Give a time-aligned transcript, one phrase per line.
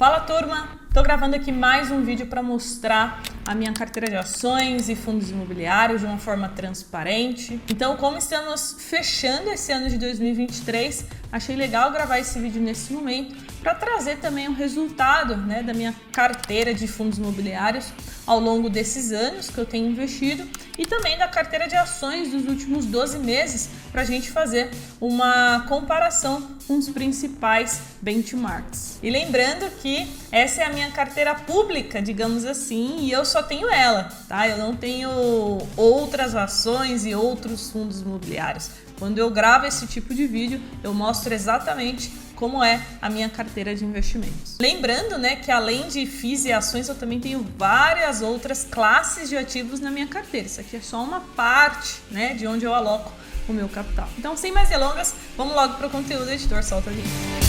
[0.00, 4.90] Fala turma, estou gravando aqui mais um vídeo para mostrar a minha carteira de ações
[4.90, 7.58] e fundos imobiliários de uma forma transparente.
[7.70, 13.34] Então, como estamos fechando esse ano de 2023, achei legal gravar esse vídeo nesse momento
[13.62, 17.90] para trazer também o um resultado né, da minha carteira de fundos imobiliários
[18.26, 20.46] ao longo desses anos que eu tenho investido
[20.76, 24.70] e também da carteira de ações dos últimos 12 meses para a gente fazer
[25.00, 28.98] uma comparação com os principais benchmarks.
[29.02, 33.68] E lembrando que essa é a minha carteira pública, digamos assim, e eu só tenho
[33.70, 34.48] ela, tá?
[34.48, 35.10] Eu não tenho
[35.76, 38.70] outras ações e outros fundos imobiliários.
[38.98, 43.74] Quando eu gravo esse tipo de vídeo, eu mostro exatamente como é a minha carteira
[43.74, 44.56] de investimentos.
[44.60, 49.36] Lembrando, né, que além de FIIs e ações, eu também tenho várias outras classes de
[49.36, 50.46] ativos na minha carteira.
[50.46, 53.12] Isso aqui é só uma parte, né, de onde eu aloco
[53.48, 54.08] o meu capital.
[54.16, 57.47] Então, sem mais delongas, vamos logo para o conteúdo, editor, solta a gente.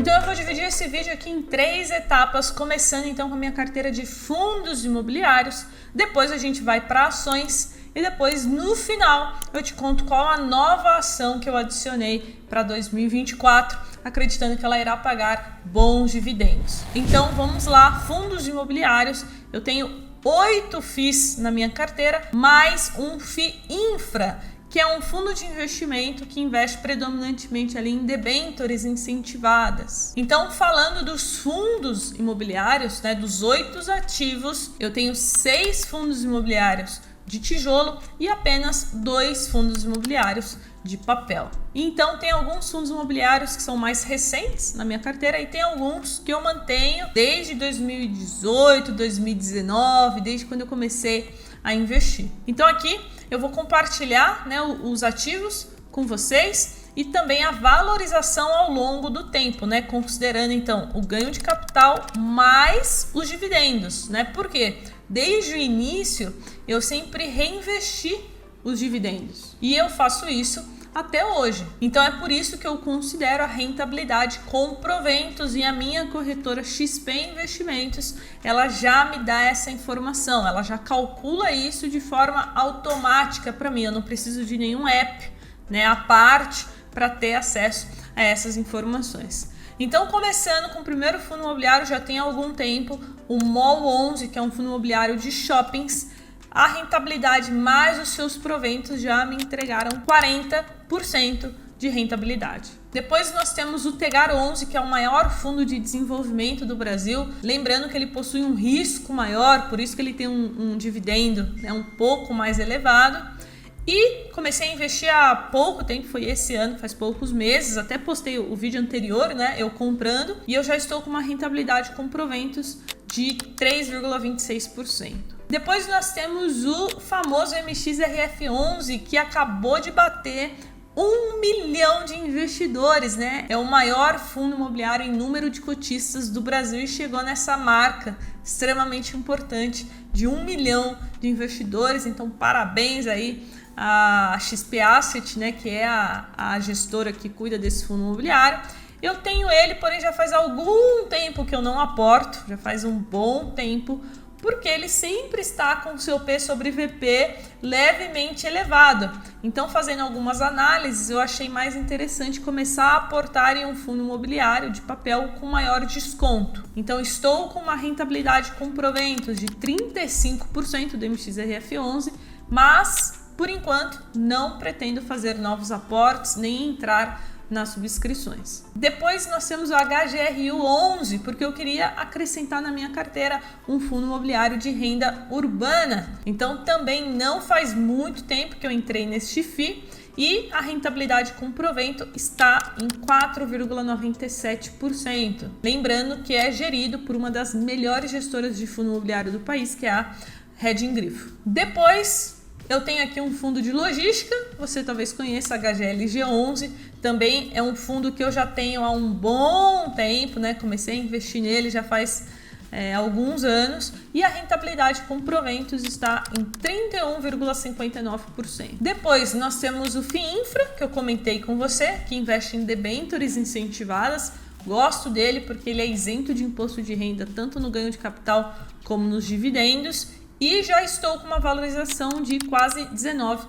[0.00, 3.52] Então eu vou dividir esse vídeo aqui em três etapas, começando então com a minha
[3.52, 7.74] carteira de fundos imobiliários, depois a gente vai para ações.
[7.94, 12.62] E depois no final eu te conto qual a nova ação que eu adicionei para
[12.62, 16.80] 2024, acreditando que ela irá pagar bons dividendos.
[16.94, 23.60] Então vamos lá, fundos imobiliários, eu tenho oito FIIs na minha carteira, mais um FII
[23.68, 24.40] infra
[24.70, 30.12] que é um fundo de investimento que investe predominantemente ali em debêntures incentivadas.
[30.16, 37.40] Então, falando dos fundos imobiliários, né, dos oito ativos, eu tenho seis fundos imobiliários de
[37.40, 41.50] tijolo e apenas dois fundos imobiliários de papel.
[41.74, 46.18] Então tem alguns fundos imobiliários que são mais recentes na minha carteira e tem alguns
[46.18, 51.32] que eu mantenho desde 2018, 2019, desde quando eu comecei
[51.62, 52.26] a investir.
[52.46, 58.72] Então aqui eu vou compartilhar né, os ativos com vocês e também a valorização ao
[58.72, 59.80] longo do tempo, né?
[59.82, 64.24] Considerando então o ganho de capital mais os dividendos, né?
[64.24, 64.78] Porque
[65.08, 66.34] desde o início
[66.66, 68.18] eu sempre reinvesti
[68.62, 70.62] os dividendos e eu faço isso
[70.94, 71.66] até hoje.
[71.80, 76.64] Então é por isso que eu considero a rentabilidade com proventos e a minha corretora
[76.64, 83.52] XP Investimentos, ela já me dá essa informação, ela já calcula isso de forma automática
[83.52, 85.30] para mim, eu não preciso de nenhum app,
[85.68, 87.86] né, a parte para ter acesso
[88.16, 89.50] a essas informações.
[89.78, 94.38] Então, começando com o primeiro fundo imobiliário, já tem algum tempo, o MOL 11, que
[94.38, 96.10] é um fundo imobiliário de shoppings,
[96.50, 102.72] a rentabilidade mais os seus proventos já me entregaram 40% de rentabilidade.
[102.92, 107.26] Depois nós temos o Tegar 11, que é o maior fundo de desenvolvimento do Brasil.
[107.42, 111.44] Lembrando que ele possui um risco maior, por isso que ele tem um, um dividendo
[111.62, 113.40] né, um pouco mais elevado.
[113.86, 118.38] E comecei a investir há pouco tempo, foi esse ano, faz poucos meses, até postei
[118.38, 119.54] o vídeo anterior, né?
[119.56, 125.39] Eu comprando, e eu já estou com uma rentabilidade com proventos de 3,26%.
[125.50, 130.54] Depois nós temos o famoso MXRF11 que acabou de bater
[130.96, 133.46] um milhão de investidores, né?
[133.48, 138.16] É o maior fundo imobiliário em número de cotistas do Brasil e chegou nessa marca
[138.44, 142.06] extremamente importante de um milhão de investidores.
[142.06, 143.44] Então, parabéns aí
[143.76, 145.50] a XP Asset, né?
[145.50, 148.60] Que é a, a gestora que cuida desse fundo imobiliário.
[149.02, 152.98] Eu tenho ele, porém já faz algum tempo que eu não aporto, já faz um
[152.98, 154.00] bom tempo
[154.40, 159.10] porque ele sempre está com seu P sobre VP levemente elevado.
[159.42, 164.70] Então, fazendo algumas análises, eu achei mais interessante começar a aportar em um fundo imobiliário
[164.70, 166.64] de papel com maior desconto.
[166.74, 172.12] Então, estou com uma rentabilidade com proventos de 35% do MXRF11,
[172.48, 178.62] mas por enquanto não pretendo fazer novos aportes nem entrar nas subscrições.
[178.74, 184.06] Depois nós temos o HGRU 11, porque eu queria acrescentar na minha carteira um fundo
[184.06, 186.20] imobiliário de renda urbana.
[186.24, 189.84] Então também não faz muito tempo que eu entrei neste FI
[190.16, 195.50] e a rentabilidade com provento está em 4,97%.
[195.62, 199.86] Lembrando que é gerido por uma das melhores gestoras de fundo imobiliário do país, que
[199.86, 200.14] é a
[200.56, 201.32] Reding Grifo.
[201.44, 202.39] Depois
[202.70, 206.70] eu tenho aqui um fundo de logística, você talvez conheça, HGLG11,
[207.02, 210.54] também é um fundo que eu já tenho há um bom tempo, né?
[210.54, 212.28] Comecei a investir nele já faz
[212.70, 218.76] é, alguns anos e a rentabilidade com proventos está em 31,59%.
[218.80, 224.30] Depois nós temos o FIINFRA, que eu comentei com você, que investe em debêntures incentivadas.
[224.64, 228.56] Gosto dele porque ele é isento de imposto de renda tanto no ganho de capital
[228.84, 233.44] como nos dividendos e já estou com uma valorização de quase 19%.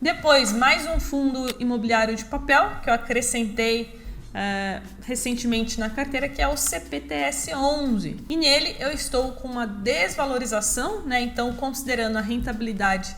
[0.00, 6.40] Depois, mais um fundo imobiliário de papel que eu acrescentei uh, recentemente na carteira, que
[6.40, 8.16] é o CPTS 11.
[8.28, 11.20] E nele eu estou com uma desvalorização, né?
[11.20, 13.14] Então, considerando a rentabilidade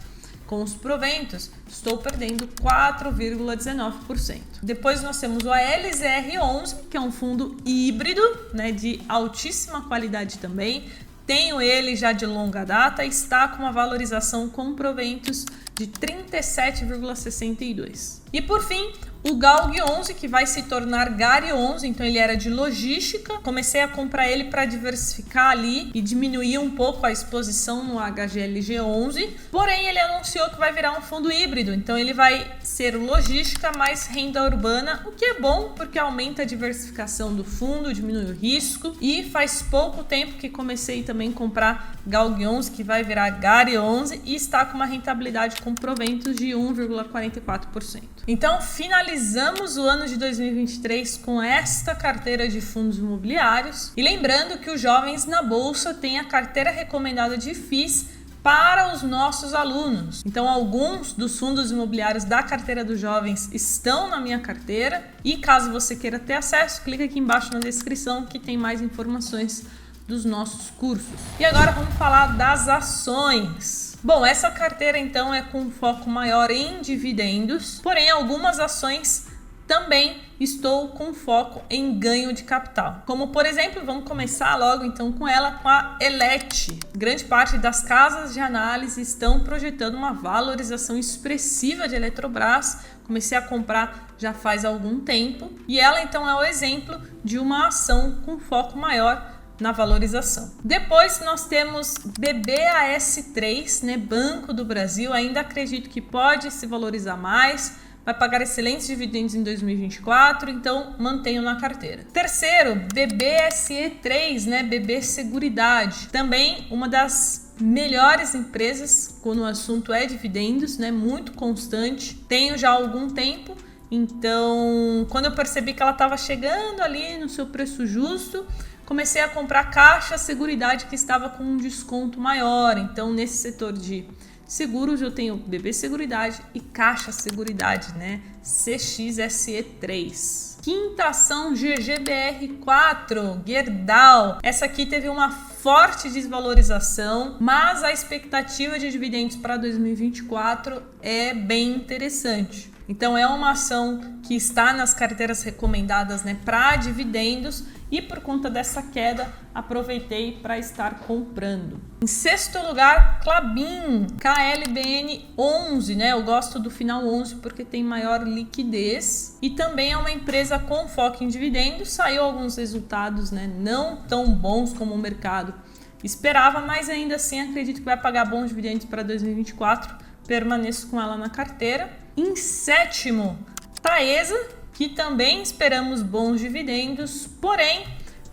[0.47, 4.41] com os proventos, estou perdendo 4,19%.
[4.61, 8.21] Depois nós temos o ALZR11, que é um fundo híbrido,
[8.53, 10.91] né, de altíssima qualidade também.
[11.31, 15.47] Tenho ele já de longa data, está com uma valorização com proventos
[15.77, 18.21] de 37,62.
[18.33, 18.91] E por fim,
[19.23, 23.39] o Galg 11, que vai se tornar Gari 11, então ele era de logística.
[23.41, 28.81] Comecei a comprar ele para diversificar ali e diminuir um pouco a exposição no HGLG
[28.81, 29.37] 11.
[29.51, 34.07] Porém, ele anunciou que vai virar um fundo híbrido, então ele vai ser logística mais
[34.07, 38.97] renda urbana, o que é bom porque aumenta a diversificação do fundo, diminui o risco.
[39.01, 43.77] E faz pouco tempo que comecei também a comprar Galg 11, que vai virar Gari
[43.77, 48.03] 11 e está com uma rentabilidade com proventos de 1,44%.
[48.27, 48.61] Então,
[49.11, 53.93] finalizamos o ano de 2023 com esta carteira de fundos imobiliários.
[53.97, 58.07] E lembrando que os jovens na bolsa têm a carteira recomendada de FIIs
[58.41, 60.23] para os nossos alunos.
[60.25, 65.05] Então, alguns dos fundos imobiliários da carteira dos jovens estão na minha carteira.
[65.25, 69.65] E caso você queira ter acesso, clica aqui embaixo na descrição que tem mais informações
[70.07, 71.09] dos nossos cursos.
[71.39, 73.90] E agora vamos falar das ações.
[74.03, 79.27] Bom, essa carteira então é com foco maior em dividendos, porém algumas ações
[79.67, 83.03] também estou com foco em ganho de capital.
[83.05, 86.79] Como por exemplo, vamos começar logo então com ela, com a Elet.
[86.97, 92.79] Grande parte das casas de análise estão projetando uma valorização expressiva de Eletrobras.
[93.07, 97.69] Comecei a comprar já faz algum tempo e ela então é o exemplo de uma
[97.69, 100.51] ação com foco maior na valorização.
[100.65, 107.77] Depois nós temos BBAS3, né, Banco do Brasil, ainda acredito que pode se valorizar mais,
[108.05, 112.05] vai pagar excelentes dividendos em 2024, então mantenho na carteira.
[112.13, 120.79] Terceiro, BBSE3, né, BB Seguridade, também uma das melhores empresas quando o assunto é dividendos,
[120.79, 122.15] né, muito constante.
[122.27, 123.55] Tenho já há algum tempo
[123.91, 128.47] então, quando eu percebi que ela estava chegando ali no seu preço justo,
[128.91, 132.77] comecei a comprar caixa seguridade que estava com um desconto maior.
[132.77, 134.05] Então, nesse setor de
[134.45, 138.21] seguros, eu tenho BB Seguridade e Caixa Seguridade, né?
[138.43, 140.50] CXSE3.
[140.63, 144.39] Quinta ação GGBR4, Gerdau.
[144.43, 151.71] Essa aqui teve uma forte desvalorização, mas a expectativa de dividendos para 2024 é bem
[151.77, 152.71] interessante.
[152.87, 158.49] Então é uma ação que está nas carteiras recomendadas né, para dividendos e por conta
[158.49, 161.81] dessa queda aproveitei para estar comprando.
[162.03, 166.13] Em sexto lugar, Clabin, KLBN 11, né?
[166.13, 170.89] Eu gosto do final 11 porque tem maior liquidez e também é uma empresa com
[170.89, 171.91] foco em dividendos.
[171.91, 175.55] Saiu alguns resultados, né, não tão bons como o mercado
[176.03, 179.95] esperava, mas ainda assim acredito que vai pagar bons dividendos para 2024.
[180.27, 181.91] Permaneço com ela na carteira.
[182.17, 183.39] Em sétimo,
[183.83, 184.39] Taesa,
[184.73, 187.85] que também esperamos bons dividendos, porém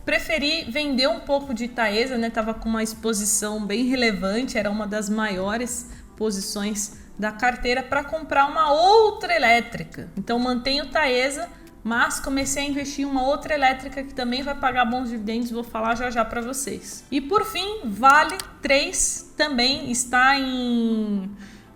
[0.06, 2.30] preferi vender um pouco de Taesa, né?
[2.30, 8.46] Tava com uma exposição bem relevante, era uma das maiores posições da carteira para comprar
[8.46, 10.10] uma outra elétrica.
[10.18, 11.50] Então mantenho Taesa,
[11.84, 15.64] mas comecei a investir em uma outra elétrica que também vai pagar bons dividendos, vou
[15.64, 17.04] falar já já para vocês.
[17.10, 21.30] E por fim, Vale 3 também está em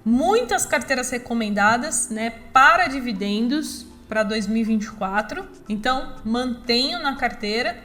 [0.03, 5.47] muitas carteiras recomendadas, né, para dividendos para 2024.
[5.69, 7.81] Então, mantenho na carteira.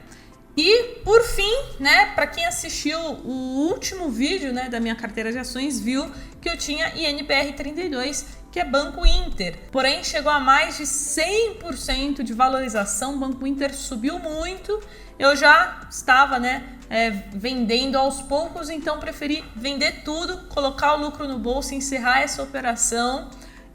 [0.57, 5.37] E por fim, né, para quem assistiu o último vídeo, né, da minha carteira de
[5.37, 8.25] ações, viu que eu tinha INPR 32,
[8.57, 9.55] que é Banco Inter.
[9.71, 14.81] Porém, chegou a mais de 100% de valorização, o Banco Inter subiu muito.
[15.19, 21.27] Eu já estava, né, é, vendendo aos poucos, então preferi vender tudo, colocar o lucro
[21.27, 23.29] no bolso, encerrar essa operação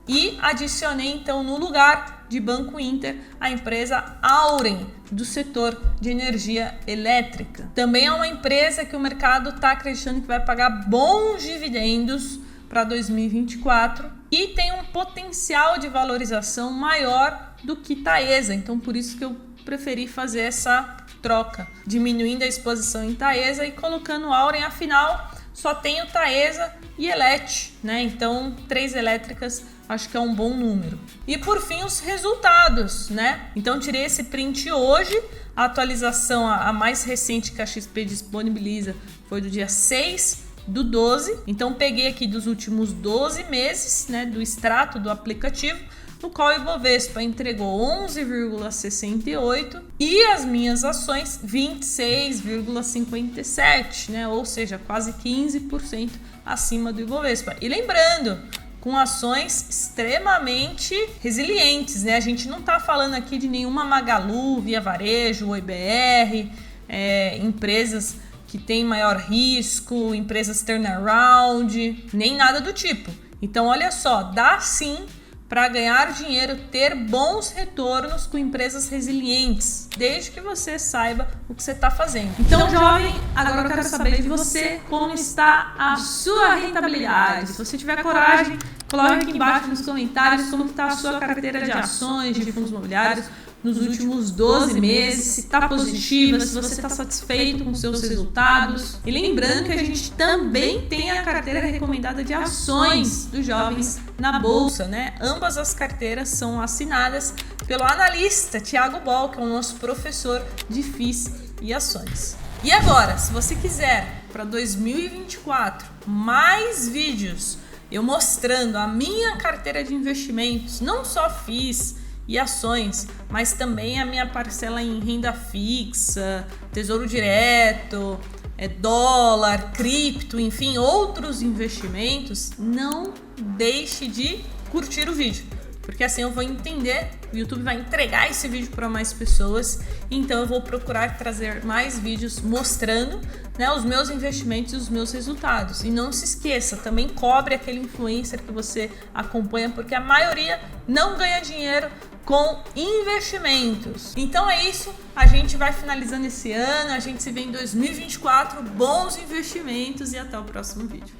[0.08, 6.76] e adicionei então no lugar de Banco Inter a empresa Auren do setor de energia
[6.88, 7.70] elétrica.
[7.72, 12.82] Também é uma empresa que o mercado está acreditando que vai pagar bons dividendos para
[12.82, 18.54] 2024 e tem um potencial de valorização maior do que Taesa.
[18.54, 23.72] Então por isso que eu preferi fazer essa troca, diminuindo a exposição em Taesa e
[23.72, 24.64] colocando Auren.
[24.64, 28.02] Afinal, só tenho Taesa e Elet, né?
[28.02, 30.98] Então três elétricas acho que é um bom número.
[31.26, 33.50] E por fim, os resultados, né?
[33.54, 35.20] Então, tirei esse print hoje.
[35.54, 38.96] A atualização, a mais recente que a XP disponibiliza,
[39.28, 41.38] foi do dia 6 do 12.
[41.47, 45.78] Então peguei aqui dos últimos 12 meses, né, do extrato do aplicativo,
[46.23, 55.12] no qual o Ibovespa entregou 11,68 e as minhas ações 26,57, né, ou seja, quase
[55.14, 56.11] 15%
[56.47, 57.57] acima do Ibovespa.
[57.61, 58.38] E lembrando,
[58.83, 62.16] com ações extremamente resilientes, né?
[62.16, 66.50] A gente não está falando aqui de nenhuma Magalu, Via Varejo, OIBR,
[66.88, 68.16] é, empresas
[68.52, 73.11] que têm maior risco, empresas turnaround, nem nada do tipo.
[73.40, 75.06] Então, olha só, dá sim
[75.49, 81.62] para ganhar dinheiro, ter bons retornos com empresas resilientes, desde que você saiba o que
[81.62, 82.35] você está fazendo.
[82.38, 87.52] Então, jovem, agora eu quero saber de você como está a sua rentabilidade.
[87.52, 88.59] Se você tiver coragem,
[88.90, 93.25] coloque aqui embaixo nos comentários como está a sua carteira de ações, de fundos imobiliários
[93.62, 98.99] nos últimos 12 meses, se está positiva, se você está satisfeito com seus resultados.
[99.07, 104.38] E lembrando que a gente também tem a carteira recomendada de ações dos jovens na
[104.40, 105.14] bolsa, né?
[105.21, 107.35] Ambas as carteiras são assinadas
[107.66, 112.37] pelo analista Tiago Bol, que é o nosso professor de FIIs e ações.
[112.64, 117.59] E agora, se você quiser para 2024 mais vídeos
[117.92, 124.06] eu mostrando a minha carteira de investimentos, não só FIIs, e ações, mas também a
[124.06, 128.18] minha parcela em renda fixa, tesouro direto,
[128.56, 135.44] é, dólar, cripto, enfim, outros investimentos, não deixe de curtir o vídeo.
[135.82, 140.40] Porque assim eu vou entender, o YouTube vai entregar esse vídeo para mais pessoas, então
[140.40, 143.20] eu vou procurar trazer mais vídeos mostrando
[143.58, 145.82] né, os meus investimentos e os meus resultados.
[145.82, 151.18] E não se esqueça, também cobre aquele influencer que você acompanha, porque a maioria não
[151.18, 151.90] ganha dinheiro
[152.24, 154.14] com investimentos.
[154.16, 158.62] Então é isso, a gente vai finalizando esse ano, a gente se vê em 2024,
[158.62, 161.14] bons investimentos e até o próximo vídeo.